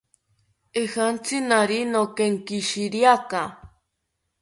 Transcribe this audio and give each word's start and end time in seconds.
Ejatzi 0.81 1.37
naari 1.49 1.79
nokenkishiriaka 1.91 3.41